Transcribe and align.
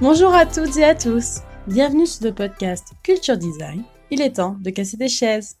Bonjour 0.00 0.34
à 0.34 0.46
toutes 0.46 0.76
et 0.76 0.84
à 0.84 0.94
tous. 0.94 1.38
Bienvenue 1.68 2.06
sur 2.06 2.24
le 2.24 2.34
podcast 2.34 2.88
Culture 3.04 3.36
Design. 3.36 3.84
Il 4.10 4.20
est 4.20 4.32
temps 4.32 4.56
de 4.60 4.70
casser 4.70 4.96
des 4.96 5.08
chaises. 5.08 5.58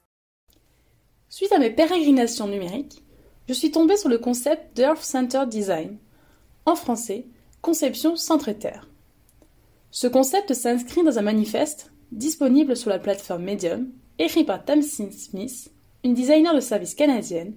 Suite 1.28 1.52
à 1.52 1.58
mes 1.58 1.70
pérégrinations 1.70 2.48
numériques, 2.48 3.02
je 3.48 3.54
suis 3.54 3.70
tombée 3.70 3.96
sur 3.96 4.08
le 4.08 4.18
concept 4.18 4.76
d'Earth 4.76 5.02
Center 5.02 5.44
Design. 5.48 5.96
En 6.66 6.74
français, 6.74 7.26
conception 7.60 8.16
centrée 8.16 8.58
Terre. 8.58 8.88
Ce 9.90 10.06
concept 10.06 10.54
s'inscrit 10.54 11.04
dans 11.04 11.18
un 11.18 11.22
manifeste 11.22 11.92
disponible 12.10 12.76
sur 12.76 12.90
la 12.90 12.98
plateforme 12.98 13.44
Medium, 13.44 13.88
écrit 14.18 14.44
par 14.44 14.64
Tamsin 14.64 15.10
Smith, 15.12 15.70
une 16.04 16.14
designer 16.14 16.54
de 16.54 16.60
service 16.60 16.94
canadienne, 16.94 17.54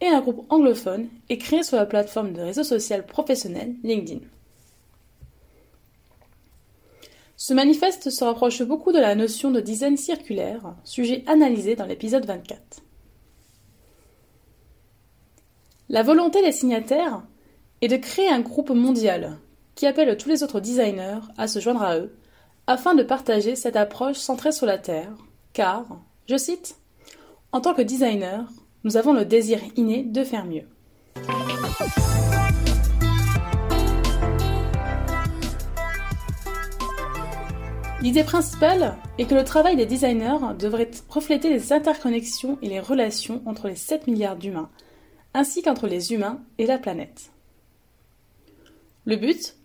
et 0.00 0.06
un 0.06 0.20
groupe 0.20 0.46
anglophone 0.48 1.08
et 1.28 1.38
créé 1.38 1.62
sur 1.62 1.76
la 1.76 1.86
plateforme 1.86 2.32
de 2.32 2.40
réseau 2.40 2.64
social 2.64 3.04
professionnel 3.04 3.74
LinkedIn. 3.82 4.20
Ce 7.36 7.54
manifeste 7.54 8.10
se 8.10 8.24
rapproche 8.24 8.62
beaucoup 8.62 8.92
de 8.92 8.98
la 8.98 9.14
notion 9.14 9.50
de 9.50 9.60
design 9.60 9.96
circulaire, 9.96 10.74
sujet 10.84 11.24
analysé 11.26 11.74
dans 11.74 11.86
l'épisode 11.86 12.26
24. 12.26 12.82
La 15.88 16.02
volonté 16.02 16.42
des 16.42 16.52
signataires 16.52 17.22
est 17.80 17.88
de 17.88 17.96
créer 17.96 18.28
un 18.28 18.40
groupe 18.40 18.70
mondial 18.70 19.38
qui 19.74 19.86
appelle 19.86 20.16
tous 20.16 20.28
les 20.28 20.42
autres 20.42 20.60
designers 20.60 21.20
à 21.38 21.48
se 21.48 21.58
joindre 21.60 21.82
à 21.82 21.98
eux 21.98 22.14
afin 22.66 22.94
de 22.94 23.02
partager 23.02 23.56
cette 23.56 23.76
approche 23.76 24.18
centrée 24.18 24.52
sur 24.52 24.66
la 24.66 24.78
Terre, 24.78 25.12
car, 25.52 25.86
je 26.28 26.36
cite, 26.36 26.76
En 27.52 27.60
tant 27.60 27.74
que 27.74 27.82
designer, 27.82 28.48
nous 28.84 28.96
avons 28.96 29.12
le 29.12 29.24
désir 29.24 29.58
inné 29.74 30.04
de 30.04 30.22
faire 30.22 30.44
mieux. 30.44 30.68
L'idée 38.02 38.22
principale 38.22 38.96
est 39.18 39.24
que 39.26 39.34
le 39.34 39.44
travail 39.44 39.76
des 39.76 39.84
designers 39.84 40.54
devrait 40.58 40.92
refléter 41.08 41.50
les 41.50 41.72
interconnexions 41.72 42.56
et 42.62 42.68
les 42.68 42.78
relations 42.78 43.42
entre 43.46 43.66
les 43.66 43.74
7 43.74 44.06
milliards 44.06 44.36
d'humains, 44.36 44.70
ainsi 45.34 45.60
qu'entre 45.60 45.88
les 45.88 46.12
humains 46.12 46.40
et 46.58 46.66
la 46.66 46.78
planète. 46.78 47.32
Le 49.06 49.16
but 49.16 49.56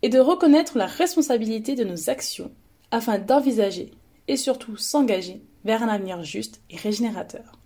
est 0.00 0.08
de 0.08 0.18
reconnaître 0.18 0.78
la 0.78 0.86
responsabilité 0.86 1.74
de 1.74 1.84
nos 1.84 2.08
actions 2.08 2.50
afin 2.90 3.18
d'envisager 3.18 3.90
et 4.28 4.36
surtout 4.36 4.76
s'engager 4.76 5.42
vers 5.64 5.82
un 5.82 5.88
avenir 5.88 6.22
juste 6.22 6.60
et 6.70 6.76
régénérateur. 6.76 7.58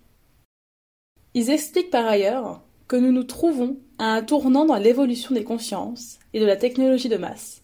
Ils 1.33 1.49
expliquent 1.49 1.91
par 1.91 2.07
ailleurs 2.07 2.61
que 2.87 2.95
nous 2.95 3.11
nous 3.11 3.23
trouvons 3.23 3.77
à 3.99 4.13
un 4.13 4.23
tournant 4.23 4.65
dans 4.65 4.77
l'évolution 4.77 5.35
des 5.35 5.43
consciences 5.43 6.17
et 6.33 6.39
de 6.39 6.45
la 6.45 6.55
technologie 6.55 7.09
de 7.09 7.17
masse, 7.17 7.61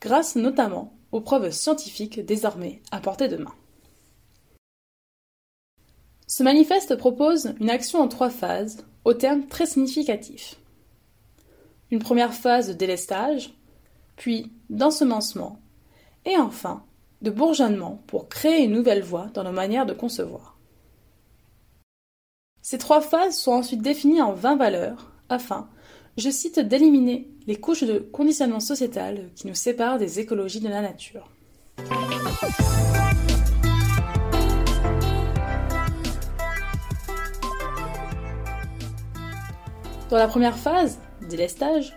grâce 0.00 0.36
notamment 0.36 0.94
aux 1.10 1.20
preuves 1.20 1.50
scientifiques 1.50 2.24
désormais 2.24 2.80
à 2.90 3.00
portée 3.00 3.28
de 3.28 3.36
main. 3.36 3.54
Ce 6.26 6.42
manifeste 6.42 6.96
propose 6.96 7.54
une 7.60 7.68
action 7.68 7.98
en 7.98 8.08
trois 8.08 8.30
phases, 8.30 8.86
au 9.04 9.12
terme 9.12 9.46
très 9.48 9.66
significatif. 9.66 10.56
Une 11.90 11.98
première 11.98 12.32
phase 12.32 12.68
de 12.68 12.72
délestage, 12.72 13.52
puis 14.16 14.52
d'ensemencement, 14.70 15.60
et 16.24 16.36
enfin 16.36 16.84
de 17.22 17.30
bourgeonnement 17.30 18.02
pour 18.06 18.28
créer 18.28 18.64
une 18.64 18.72
nouvelle 18.72 19.02
voie 19.02 19.28
dans 19.32 19.44
nos 19.44 19.52
manières 19.52 19.86
de 19.86 19.94
concevoir. 19.94 20.58
Ces 22.60 22.78
trois 22.78 23.00
phases 23.00 23.36
sont 23.36 23.52
ensuite 23.52 23.82
définies 23.82 24.22
en 24.22 24.32
20 24.32 24.56
valeurs 24.56 25.12
afin, 25.28 25.68
je 26.16 26.30
cite, 26.30 26.58
d'éliminer 26.58 27.28
les 27.46 27.56
couches 27.56 27.84
de 27.84 27.98
conditionnement 27.98 28.60
sociétal 28.60 29.30
qui 29.34 29.46
nous 29.46 29.54
séparent 29.54 29.98
des 29.98 30.20
écologies 30.20 30.60
de 30.60 30.68
la 30.68 30.82
nature. 30.82 31.30
Dans 40.10 40.18
la 40.18 40.28
première 40.28 40.58
phase, 40.58 41.00
délestage, 41.28 41.94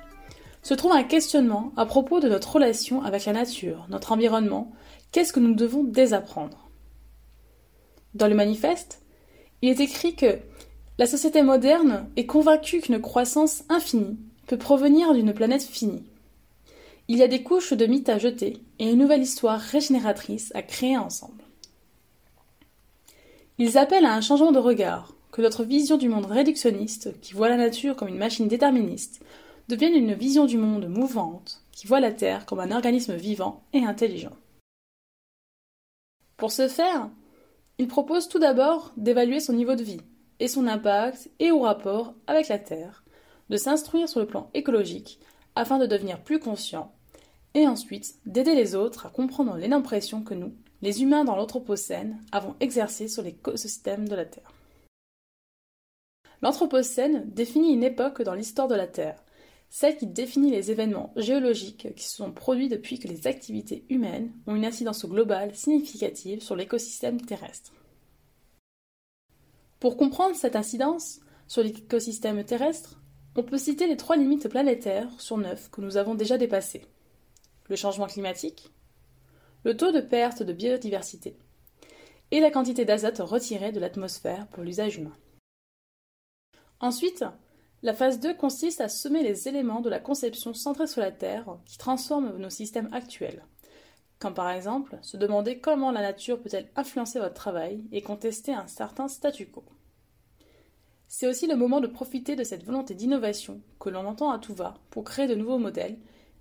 se 0.66 0.74
trouve 0.74 0.94
un 0.94 1.04
questionnement 1.04 1.72
à 1.78 1.86
propos 1.86 2.20
de 2.20 2.28
notre 2.28 2.54
relation 2.54 3.04
avec 3.04 3.26
la 3.26 3.34
nature, 3.34 3.86
notre 3.88 4.12
environnement, 4.12 4.72
qu'est-ce 5.12 5.32
que 5.32 5.40
nous 5.40 5.54
devons 5.54 5.84
désapprendre? 5.84 6.68
Dans 8.16 8.28
le 8.28 8.34
manifeste, 8.34 9.04
il 9.62 9.70
est 9.70 9.80
écrit 9.80 10.16
que 10.16 10.40
la 10.98 11.06
société 11.06 11.44
moderne 11.44 12.10
est 12.16 12.26
convaincue 12.26 12.82
qu'une 12.82 13.00
croissance 13.00 13.64
infinie 13.70 14.18
peut 14.48 14.58
provenir 14.58 15.14
d'une 15.14 15.36
planète 15.36 15.62
finie. 15.62 16.04
Il 17.10 17.20
y 17.20 17.24
a 17.24 17.28
des 17.28 17.44
couches 17.44 17.74
de 17.74 17.86
mythes 17.86 18.10
à 18.10 18.18
jeter 18.18 18.58
et 18.80 18.90
une 18.90 18.98
nouvelle 18.98 19.22
histoire 19.22 19.60
régénératrice 19.60 20.52
à 20.56 20.64
créer 20.64 20.98
ensemble. 20.98 21.44
Ils 23.60 23.78
appellent 23.78 24.06
à 24.06 24.16
un 24.16 24.22
changement 24.22 24.52
de 24.52 24.58
regard, 24.58 25.14
que 25.32 25.44
notre 25.44 25.64
vision 25.64 25.98
du 25.98 26.10
monde 26.10 26.26
réductionniste, 26.26 27.22
qui 27.22 27.34
voit 27.34 27.50
la 27.50 27.58
nature 27.58 27.96
comme 27.96 28.08
une 28.08 28.18
machine 28.18 28.48
déterministe, 28.48 29.22
devienne 29.68 29.96
une 29.96 30.14
vision 30.14 30.46
du 30.46 30.58
monde 30.58 30.88
mouvante, 30.88 31.62
qui 31.72 31.88
voit 31.88 32.00
la 32.00 32.12
Terre 32.12 32.46
comme 32.46 32.60
un 32.60 32.72
organisme 32.72 33.16
vivant 33.16 33.64
et 33.74 33.84
intelligent. 33.84 34.36
Pour 36.38 36.52
ce 36.52 36.68
faire, 36.68 37.10
il 37.78 37.88
propose 37.88 38.28
tout 38.28 38.40
d'abord 38.40 38.94
d'évaluer 38.98 39.40
son 39.40 39.54
niveau 39.54 39.76
de 39.76 39.84
vie 39.84 40.02
et 40.40 40.48
son 40.48 40.68
impact 40.68 41.30
et 41.40 41.52
au 41.52 41.62
rapport 41.62 42.14
avec 42.28 42.48
la 42.48 42.60
Terre, 42.60 43.04
de 43.50 43.58
s'instruire 43.58 44.10
sur 44.10 44.20
le 44.20 44.28
plan 44.28 44.50
écologique 44.54 45.20
afin 45.56 45.78
de 45.78 45.86
devenir 45.86 46.22
plus 46.22 46.40
conscient, 46.40 46.92
et 47.54 47.68
ensuite 47.68 48.16
d'aider 48.26 48.54
les 48.54 48.76
autres 48.76 49.06
à 49.06 49.10
comprendre 49.10 49.56
l'énorme 49.56 49.84
pression 49.84 50.22
que 50.22 50.34
nous, 50.34 50.54
les 50.82 51.02
humains 51.02 51.24
dans 51.24 51.38
l'Anthropocène, 51.38 52.22
avons 52.32 52.56
exercée 52.60 53.08
sur 53.08 53.24
l'écosystème 53.24 54.08
de 54.10 54.16
la 54.16 54.26
Terre. 54.26 54.52
L'Anthropocène 56.42 57.30
définit 57.32 57.74
une 57.74 57.84
époque 57.84 58.22
dans 58.22 58.34
l'histoire 58.34 58.68
de 58.68 58.76
la 58.76 58.88
Terre, 58.88 59.24
celle 59.70 59.98
qui 59.98 60.08
définit 60.08 60.52
les 60.52 60.72
événements 60.72 61.14
géologiques 61.16 61.94
qui 61.96 62.04
se 62.04 62.16
sont 62.16 62.32
produits 62.32 62.70
depuis 62.70 63.00
que 63.00 63.08
les 63.08 63.28
activités 63.28 63.86
humaines 63.90 64.32
ont 64.48 64.56
une 64.56 64.66
incidence 64.66 65.06
globale 65.06 65.56
significative 65.56 66.42
sur 66.42 66.56
l'écosystème 66.56 67.20
terrestre. 67.20 67.74
Pour 69.80 69.98
comprendre 69.98 70.36
cette 70.36 70.56
incidence 70.56 71.20
sur 71.48 71.62
l'écosystème 71.62 72.44
terrestre, 72.44 73.02
on 73.36 73.44
peut 73.44 73.58
citer 73.58 73.88
les 73.88 73.98
trois 73.98 74.16
limites 74.16 74.48
planétaires 74.48 75.10
sur 75.20 75.38
neuf 75.38 75.70
que 75.70 75.82
nous 75.82 75.98
avons 75.98 76.16
déjà 76.16 76.38
dépassées. 76.38 76.86
Le 77.68 77.76
changement 77.76 78.08
climatique, 78.08 78.72
le 79.64 79.76
taux 79.76 79.92
de 79.92 80.00
perte 80.00 80.42
de 80.42 80.54
biodiversité 80.54 81.38
et 82.32 82.40
la 82.40 82.52
quantité 82.52 82.86
d'azote 82.86 83.20
retirée 83.20 83.72
de 83.72 83.80
l'atmosphère 83.80 84.48
pour 84.48 84.64
l'usage 84.64 84.98
humain. 84.98 85.16
Ensuite, 86.80 87.26
la 87.86 87.94
phase 87.94 88.20
2 88.20 88.34
consiste 88.34 88.82
à 88.82 88.90
semer 88.90 89.22
les 89.22 89.48
éléments 89.48 89.80
de 89.80 89.92
la 89.92 90.00
conception 90.00 90.56
centrée 90.56 90.88
sur 90.88 91.02
la 91.02 91.12
Terre 91.12 91.60
qui 91.68 91.78
transforment 91.78 92.36
nos 92.38 92.50
systèmes 92.50 92.90
actuels. 92.92 93.46
Comme 94.18 94.34
par 94.34 94.50
exemple 94.50 94.98
se 95.04 95.18
demander 95.18 95.60
comment 95.60 95.92
la 95.92 96.02
nature 96.02 96.42
peut-elle 96.42 96.72
influencer 96.76 97.20
votre 97.20 97.36
travail 97.36 97.84
et 97.92 98.02
contester 98.02 98.56
un 98.56 98.66
certain 98.66 99.08
statu 99.08 99.46
quo. 99.46 99.64
C'est 101.08 101.28
aussi 101.28 101.46
le 101.46 101.56
moment 101.56 101.80
de 101.80 101.86
profiter 101.86 102.36
de 102.36 102.44
cette 102.44 102.64
volonté 102.64 102.96
d'innovation 102.96 103.62
que 103.80 103.92
l'on 103.92 104.08
entend 104.08 104.32
à 104.32 104.40
tout 104.40 104.56
va 104.56 104.74
pour 104.90 105.04
créer 105.04 105.28
de 105.28 105.36
nouveaux 105.36 105.60
modèles 105.60 106.00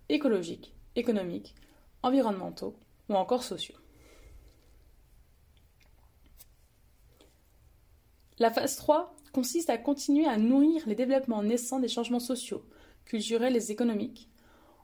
écologiques, 0.09 0.75
économiques, 0.97 1.55
environnementaux 2.03 2.75
ou 3.11 3.17
encore 3.17 3.43
sociaux. 3.43 3.77
La 8.41 8.51
phase 8.51 8.75
3 8.75 9.15
consiste 9.33 9.71
à 9.71 9.79
continuer 9.79 10.27
à 10.27 10.37
nourrir 10.37 10.83
les 10.87 10.97
développements 10.97 11.45
naissants 11.45 11.79
des 11.79 11.87
changements 11.87 12.19
sociaux, 12.19 12.65
culturels 13.05 13.57
et 13.57 13.71
économiques, 13.71 14.29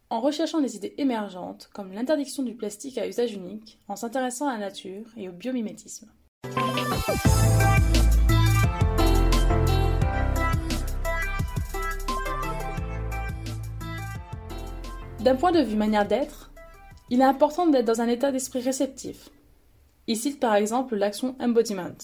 en 0.08 0.20
recherchant 0.20 0.60
des 0.60 0.76
idées 0.76 0.94
émergentes 0.98 1.68
comme 1.72 1.92
l'interdiction 1.92 2.44
du 2.44 2.54
plastique 2.54 2.96
à 2.96 3.08
usage 3.08 3.34
unique, 3.34 3.80
en 3.88 3.96
s'intéressant 3.96 4.46
à 4.46 4.52
la 4.52 4.66
nature 4.66 5.04
et 5.16 5.28
au 5.28 5.32
biomimétisme. 5.32 6.08
D'un 15.18 15.34
point 15.34 15.50
de 15.50 15.62
vue 15.62 15.76
manière 15.76 16.06
d'être, 16.06 16.52
il 17.10 17.20
est 17.20 17.24
important 17.24 17.66
d'être 17.66 17.84
dans 17.84 18.00
un 18.00 18.06
état 18.06 18.30
d'esprit 18.30 18.60
réceptif. 18.60 19.28
Il 20.06 20.16
cite 20.16 20.38
par 20.38 20.54
exemple 20.54 20.94
l'action 20.94 21.34
embodiment. 21.40 21.96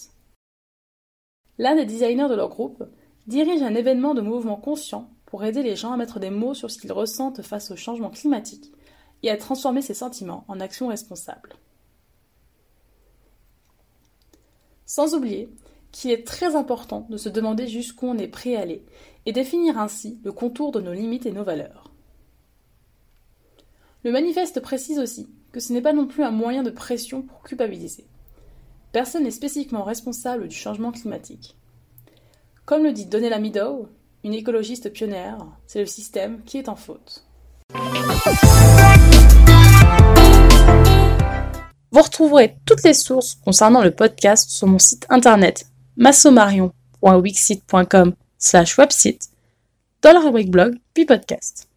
L'un 1.57 1.75
des 1.75 1.85
designers 1.85 2.29
de 2.29 2.35
leur 2.35 2.49
groupe 2.49 2.83
dirige 3.25 3.61
un 3.61 3.75
événement 3.75 4.13
de 4.13 4.21
mouvement 4.21 4.57
conscient 4.57 5.09
pour 5.25 5.43
aider 5.43 5.63
les 5.63 5.75
gens 5.75 5.91
à 5.91 5.97
mettre 5.97 6.19
des 6.19 6.29
mots 6.29 6.53
sur 6.53 6.71
ce 6.71 6.77
qu'ils 6.77 6.93
ressentent 6.93 7.41
face 7.41 7.71
au 7.71 7.75
changement 7.75 8.09
climatique 8.09 8.71
et 9.23 9.29
à 9.29 9.37
transformer 9.37 9.81
ces 9.81 9.93
sentiments 9.93 10.45
en 10.47 10.59
actions 10.59 10.87
responsables. 10.87 11.55
Sans 14.85 15.15
oublier 15.15 15.49
qu'il 15.91 16.11
est 16.11 16.25
très 16.25 16.55
important 16.55 17.07
de 17.09 17.17
se 17.17 17.29
demander 17.29 17.67
jusqu'où 17.67 18.07
on 18.07 18.17
est 18.17 18.27
prêt 18.27 18.55
à 18.55 18.61
aller 18.61 18.85
et 19.25 19.33
définir 19.33 19.77
ainsi 19.77 20.19
le 20.23 20.31
contour 20.31 20.71
de 20.71 20.79
nos 20.79 20.93
limites 20.93 21.25
et 21.25 21.31
nos 21.31 21.43
valeurs. 21.43 21.91
Le 24.03 24.11
manifeste 24.11 24.61
précise 24.61 24.99
aussi 24.99 25.27
que 25.51 25.59
ce 25.59 25.73
n'est 25.73 25.81
pas 25.81 25.93
non 25.93 26.07
plus 26.07 26.23
un 26.23 26.31
moyen 26.31 26.63
de 26.63 26.69
pression 26.69 27.23
pour 27.23 27.41
culpabiliser. 27.41 28.05
Personne 28.97 29.25
n'est 29.25 29.29
spécifiquement 29.29 29.83
responsable 29.83 30.47
du 30.47 30.55
changement 30.55 30.91
climatique. 30.91 31.55
Comme 32.65 32.83
le 32.83 32.93
dit 32.93 33.05
Donella 33.05 33.37
Meadow, 33.37 33.89
une 34.23 34.33
écologiste 34.33 34.91
pionnière, 34.91 35.37
c'est 35.67 35.81
le 35.81 35.85
système 35.85 36.41
qui 36.45 36.57
est 36.57 36.67
en 36.67 36.75
faute. 36.75 37.23
Vous 41.91 42.01
retrouverez 42.01 42.57
toutes 42.65 42.81
les 42.81 42.95
sources 42.95 43.35
concernant 43.45 43.83
le 43.83 43.91
podcast 43.91 44.49
sur 44.49 44.65
mon 44.65 44.79
site 44.79 45.05
internet 45.09 45.67
massomarion.wixit.com 45.97 48.15
slash 48.39 48.79
website 48.79 49.29
dans 50.01 50.13
la 50.13 50.21
rubrique 50.21 50.49
blog 50.49 50.75
puis 50.95 51.05
podcast. 51.05 51.69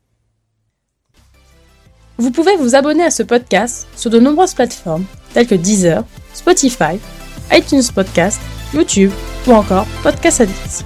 Vous 2.17 2.31
pouvez 2.31 2.57
vous 2.57 2.77
abonner 2.77 3.05
à 3.05 3.11
ce 3.11 3.23
podcast 3.23 3.87
sur 3.95 4.09
de 4.09 4.19
nombreuses 4.19 4.55
plateformes 4.55 5.05
telles 5.35 5.47
que 5.47 5.55
Deezer, 5.55 6.03
Spotify, 6.35 6.99
iTunes 7.53 7.83
Podcast, 7.95 8.41
YouTube 8.75 9.13
ou 9.47 9.53
encore 9.53 9.87
Podcast 10.03 10.41
Addict. 10.41 10.85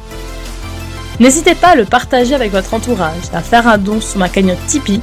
N'hésitez 1.21 1.55
pas 1.55 1.69
à 1.69 1.75
le 1.77 1.85
partager 1.85 2.35
avec 2.35 2.51
votre 2.51 2.75
entourage, 2.75 3.23
à 3.33 3.41
faire 3.41 3.69
un 3.69 3.79
don 3.79 4.01
sur 4.01 4.19
ma 4.19 4.29
cagnotte 4.29 4.65
Tipeee 4.67 5.01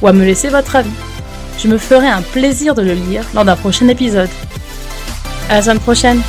ou 0.00 0.08
à 0.08 0.12
me 0.12 0.24
laisser 0.24 0.48
votre 0.48 0.76
avis. 0.76 0.90
Je 1.58 1.68
me 1.68 1.78
ferai 1.78 2.08
un 2.08 2.22
plaisir 2.22 2.74
de 2.74 2.82
le 2.82 2.94
lire 2.94 3.24
lors 3.34 3.44
d'un 3.44 3.56
prochain 3.56 3.86
épisode. 3.88 4.30
À 5.48 5.56
la 5.56 5.62
semaine 5.62 5.80
prochaine 5.80 6.22